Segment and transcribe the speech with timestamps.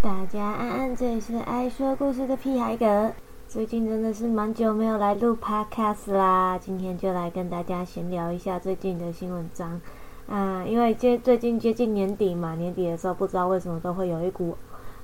[0.00, 3.10] 大家安安，这里是爱说故事的屁孩哥。
[3.48, 9.80] 最近真的是蛮久没有来录 podcast 啦，今天就来跟大家闲聊一下最近的新文章。
[10.28, 14.56] 啊，因为接最近接近年底嘛，年底的时候不知道为什么都会有一股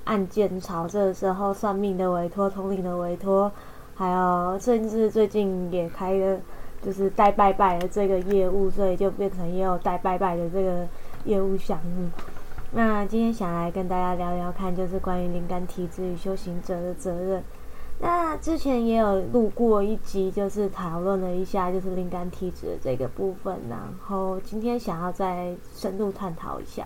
[0.04, 3.51] 案件潮，这个时候算命的委托、通灵的委托，
[3.97, 6.38] 还有甚至最近也开了
[6.81, 10.87] 就是带拜拜的这个业务，所以就变成也有带拜拜的这个
[11.24, 12.08] 业务项目。
[12.77, 17.41] 那今天想来跟大家聊聊看，就是关于灵感体质与修行者的责任。
[18.01, 26.84] 那之前也有录过一集，就是讨论了一下就是灵感体质的这个部分，然后今天想要再深入探讨一下。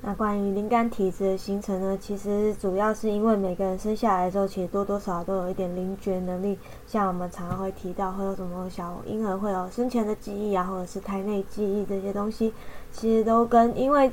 [0.00, 6.58] 那关于灵感体质的形成呢，其实主要是因为每个人生下来的时候，其实多多少少都有一点灵觉能力。
[6.86, 12.54] 像我们常常会提到，会有什么小婴儿会有生前的记忆啊，或者是胎内记忆这些东西，
[12.90, 14.10] 其实都跟因为。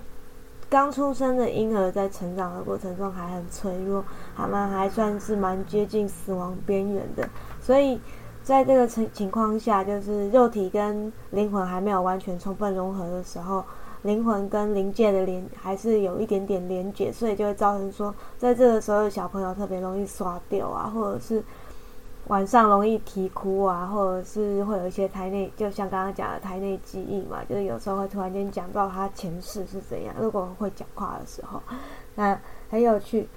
[0.70, 4.06] 刚出生的婴儿在成长的过程中还很脆弱，
[4.38, 7.28] 他们还算是蛮接近死亡边缘的，
[7.60, 8.00] 所以
[8.44, 13.64] 在这个情情况下，就是肉体跟灵魂还没有完全充分融合的时候，
[14.04, 21.44] 灵魂跟灵界的连还是有一点点连结，所以就会造成说，在这个时候小朋友特别容易刷掉啊，或者是。
[22.30, 30.14] 晚上容易啼哭啊，或者是会有一些胎内，就像刚刚讲的胎内记忆嘛，就是有时候会突然间讲到他前世是怎样。
[30.20, 31.60] 如果会讲话的时候，
[32.14, 33.28] 那很有趣。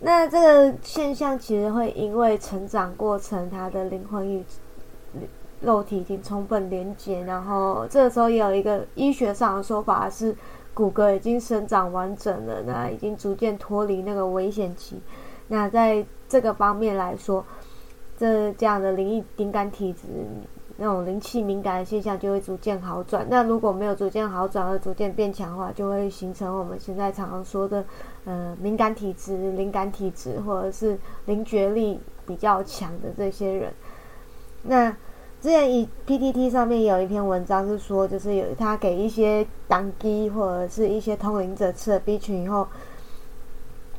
[0.00, 4.44] 那这个现象其实会因为成长过程，他的灵魂与
[5.60, 10.36] 肉体已经充分连接，然后这个时候也有一个医学上的说法是，
[10.74, 15.00] 骨骼已经生长完整了，那已经逐渐脱离那个危险期。
[15.46, 17.42] 那在这个方面来说，
[18.18, 20.02] 这这样的灵异敏感体质，
[20.78, 23.26] 那种灵气敏感的现象就会逐渐好转。
[23.28, 27.84] 那如果没有逐渐好转而逐渐变强的话，就会形成我们现在常常说的，
[28.24, 33.72] 呃，敏感体质、灵感体质，或者是灵觉力比较强的这些人。
[34.62, 34.90] 那
[35.40, 42.66] 之前以 PTT 上面有一篇文章是说，就是有他给一些当机或者是一些通灵者吃了 B 群以后。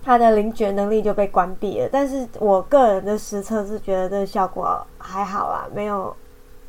[0.07, 6.15] 他的灵觉能力就被关闭了，但是我个人的实测是觉得这效果还好啦，没有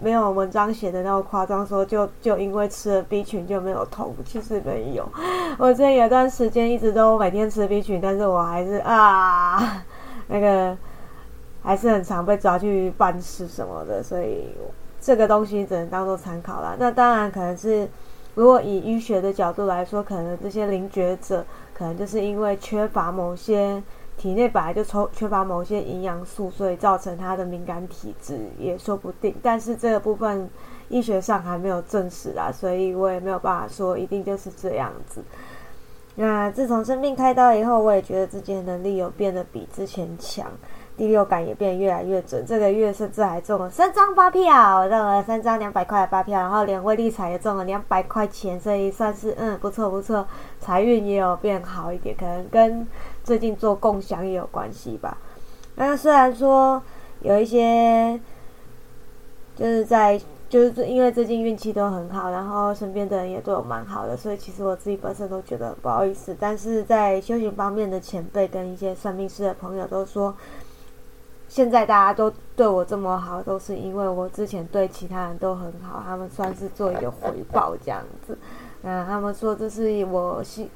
[0.00, 5.08] 没有文章写的那么夸张，说就就因为吃了 B 群就没有痛，其实没有。
[5.56, 9.84] 我之前有段时间一直都每天吃 B 群，但是我还是啊，
[10.26, 10.76] 那个
[11.62, 14.48] 还是很常被抓去办事什么的，所以
[15.00, 16.74] 这个东西只能当做参考啦。
[16.76, 17.88] 那当然可能是。
[18.38, 21.44] 如果以医学的角度来说，可能这些灵觉者
[21.74, 23.82] 可能就是因为缺乏某些
[24.16, 29.34] 体内本来就抽缺乏某些营养素，所以造成他的敏感体质也说不定。
[29.42, 30.48] 但是这个部分
[30.88, 35.20] 医学上还没有证实啊，所以我也没有办法说一定就是这样子。
[36.14, 40.46] 那自从生病开刀以后，我也觉得自己的能力有变得比之前强。
[40.98, 50.26] 第六感也变越来越准，这个月甚至还中了三张发票，中了三张两百块的发票，然后连威力彩也中了两百块钱，所以算是嗯不错不错，
[50.58, 52.84] 财运也有变好一点，可能跟
[53.22, 55.16] 最近做共享也有关系吧。
[55.76, 56.82] 那虽然说
[57.20, 58.18] 有一些
[59.54, 70.34] 就是在就是因为最近运气都很好，然后身边的人也对我蛮好的，所以其实我自己本身都觉得不好意思，但是在修行方面的前辈跟一些算命师的朋友都说。
[71.48, 78.36] 现在大家都对我这么好，都是因为我之前对其他人都很好，他们算是做一个回报这样子。
[78.82, 80.66] 嗯，他们说这是我是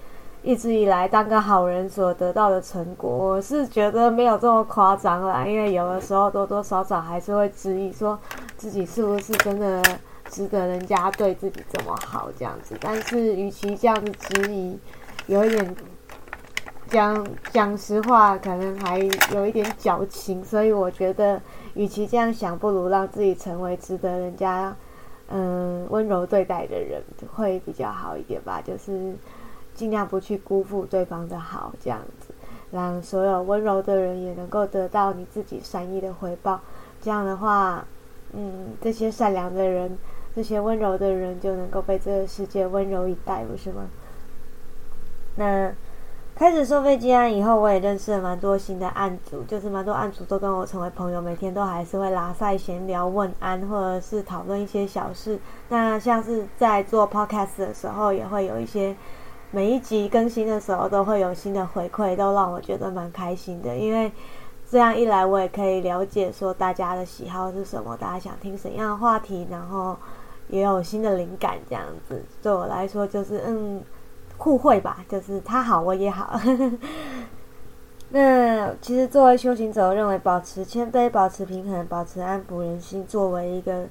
[0.42, 3.10] 一直以来当个好人所得到的成果。
[3.10, 8.18] 我是觉得没有这么夸张啦，因为有的时候多多少少还是会质疑，说
[8.56, 9.82] 自己是不是真的
[10.30, 12.74] 值得人家对自己这么好这样子。
[12.80, 14.78] 但是与其这样子质疑，
[15.26, 15.76] 有一点。
[16.92, 18.98] 讲讲实话，可能还
[19.32, 21.40] 有一点矫情，所以我觉得，
[21.72, 24.76] 与其这样想，不如让自己成为值得人家
[25.28, 27.02] 嗯温柔对待的人，
[27.34, 28.60] 会比较好一点吧。
[28.62, 29.14] 就是
[29.74, 32.34] 尽量不去辜负对方的好，这样子，
[32.70, 36.60] 让所有温柔的人也能够得到你自己善意的回报。
[37.00, 37.86] 这样的话，
[38.34, 39.96] 嗯，这些善良的人，
[40.36, 43.88] 这些温柔的人，就能够被这个世界温柔以待，不是吗？
[45.36, 45.72] 那。
[46.42, 55.38] 开始收费接案以后，我也认识了蛮多新的案主，就是蛮多案主都跟我成为朋友，每天都还是会拉塞闲聊、问安，或者是讨论一些小事。
[55.68, 58.96] 那像是在做 podcast 的时候，也会有一些
[59.52, 63.76] 每一集更新的时候都会有新的回馈，都让我觉得蛮开心的。
[63.76, 64.10] 因为
[64.68, 69.96] 这样一来，我也可以了解说大家的喜好是什么，大家想听什么样的话题，然后
[70.48, 73.80] 也有新的灵感，这样子对我来说就是嗯。
[74.42, 76.36] 互惠吧，就是他好我也好。
[78.10, 83.86] 那其实作为修行者，我认为保持谦卑、保持平衡、保持安抚人心，作为一个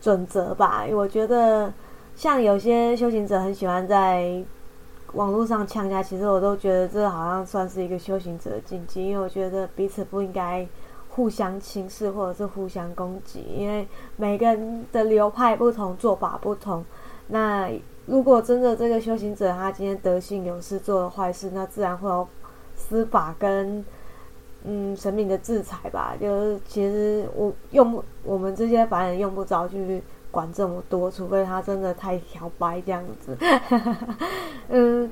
[0.00, 0.86] 准则吧。
[0.90, 1.70] 我觉得
[2.16, 4.42] 像有些修行者很喜欢在
[5.12, 10.66] 网络上呛架，其实我都觉得这好像算是一个修行者的禁忌，因为我觉得彼此不应该
[11.10, 13.86] 互相轻视或者是互相攻击，因为
[14.16, 16.82] 每个人的流派不同，做法不同。
[17.26, 17.70] 那
[18.08, 22.26] 如果真的这个修行者他今天德性有失，做了坏事，那自然会有。
[22.80, 23.84] 司法跟
[24.62, 30.00] 嗯神明的制裁吧，就是其实我用我们这些凡人用不着去
[30.30, 33.36] 管这么多，除非他真的太挑白这样子。
[34.70, 35.10] 嗯，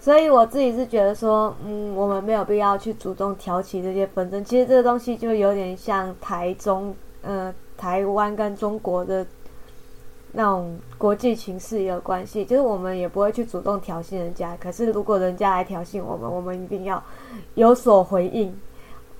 [0.00, 4.42] 所以我自己是觉得说，嗯，我们没有必要去主动挑起这些纷争。
[4.44, 9.26] 其实这个东西就有点像台中，嗯，台湾跟中国的。
[10.32, 17.02] 那种国际情势也有关系，就是我们也不会去主动挑衅人家，可是如果人家来挑衅我们，我们一定要
[17.54, 18.54] 有所回应。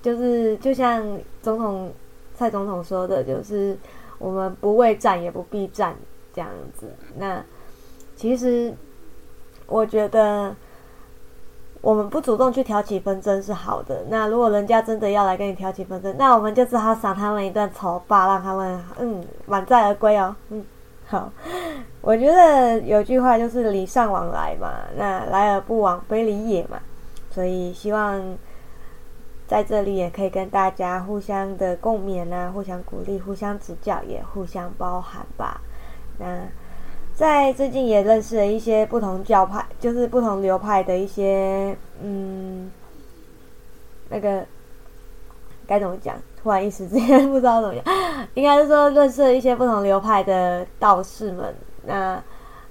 [0.01, 1.03] 就是就像
[1.41, 1.91] 总统
[2.33, 3.77] 蔡总统说的，就是
[4.17, 5.93] 我们不畏战也不避战
[6.33, 6.87] 这样子。
[7.17, 7.43] 那
[8.15, 8.73] 其实
[9.65, 10.55] 我觉得
[11.81, 14.05] 我们不主动去挑起纷争是好的。
[14.07, 20.63] 那如果人家真的要来跟你挑起纷争，那我们就只好赏他们一顿丑霸，让他们嗯满载而归哦，嗯。
[21.09, 21.33] 好，
[22.01, 26.79] 我觉得有句话就是礼尚往来嘛，那来而不往非礼也嘛，
[27.31, 28.37] 所以希望
[29.47, 35.59] 在这里也可以跟大家互相的共勉啊，互相鼓励，互相指教，也互相包涵吧。
[36.19, 36.43] 那
[37.15, 42.69] 在最近也认识了一些不同教派，就是不同流派的一些嗯，
[44.09, 44.45] 那个
[45.65, 46.15] 该怎么讲？
[46.41, 47.83] 突然一时之间不知道怎么样，
[48.33, 51.53] 应该是说认识了一些不同流派的道士们，
[51.85, 52.21] 那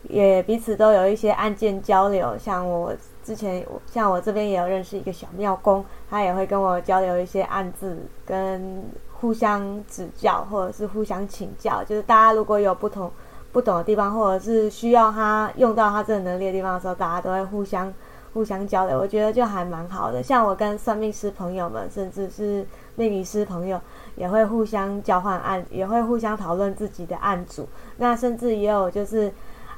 [0.05, 2.37] 也彼此都有一些案件交流。
[2.39, 2.93] 像我
[3.23, 8.83] 之前，像我这边也有认识一个小庙公，他也会跟我交流一些案子，跟
[9.13, 11.85] 互相指教或者是互相请教。
[11.85, 13.11] 就是大家如果有不同
[13.53, 17.93] 不懂的地方，或者是需要他用到他这个能力的地方的时候，大家都会互相
[18.33, 18.99] 互相交流。
[18.99, 20.23] 我觉得就还蛮好的。
[20.23, 22.67] 像我跟算命师朋友们，甚至是。
[22.99, 23.81] 命理师朋友
[24.17, 27.65] 也会互相交换案，也会互相讨论自己的案组。
[27.99, 29.33] 那甚至也有就是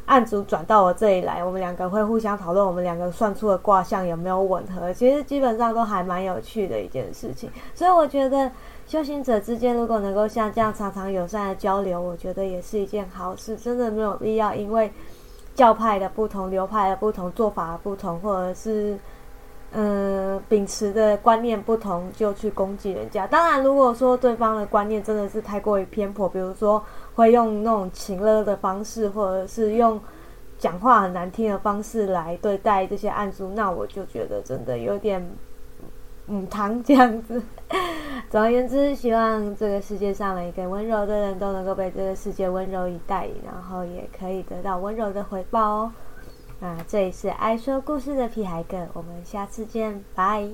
[0.06, 4.90] 案组转到我这里来，我们两个会互相讨论，我们两个算出的卦象有没有吻合。
[4.94, 7.50] 其实基本上都还蛮有趣的一件事情。
[7.74, 8.50] 所以我觉得
[8.86, 13.54] 修行者之间如果能够像这样常常友善的交流，我觉得也是一件好事。
[13.54, 14.90] 真的没有必要因为
[15.60, 18.98] 教派的不同、流派的不同、做法不同，或者是。
[19.72, 23.24] 嗯，秉持的观念不同就去攻击人家。
[23.24, 26.82] 当然，如果说对方的观念真的是太过于偏颇，比如说
[27.14, 30.00] 会用那种情勒的方式，或者是用
[30.58, 35.24] 讲话很难听的方式来对待这些案主，那我就觉得真的有点
[36.26, 37.40] 母汤这样子。
[38.30, 45.92] 总而言之，希望这个世界上每一个温柔的人都能够被这个世界温柔以待，然后也可以得到温柔的回报哦。
[46.60, 50.48] 那这里是爱说故事的屁孩哥，我们下次见，拜。